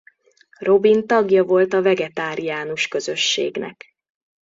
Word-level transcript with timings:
Robin 0.59 1.07
tagja 1.07 1.43
volt 1.43 1.73
a 1.73 1.81
Vegetáriánus 1.81 2.87
Közösségnek. 2.87 3.95